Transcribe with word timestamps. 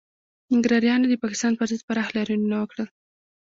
ننګرهاریانو 0.51 1.09
د 1.09 1.13
پاکستان 1.23 1.53
پر 1.57 1.65
ضد 1.69 1.81
پراخ 1.87 2.07
لاریونونه 2.15 2.55
وکړل 2.59 2.87